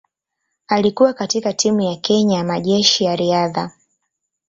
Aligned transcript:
Alikuwa 0.67 1.13
katika 1.13 1.53
timu 1.53 1.81
ya 1.81 1.95
Kenya 1.95 2.37
ya 2.37 2.43
Majeshi 2.43 3.03
ya 3.03 3.15
Riadha. 3.15 3.71